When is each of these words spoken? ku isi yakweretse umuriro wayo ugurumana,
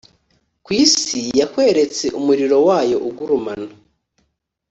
ku 0.63 0.69
isi 0.83 1.19
yakweretse 1.39 2.05
umuriro 2.19 2.57
wayo 2.67 2.97
ugurumana, 3.07 3.71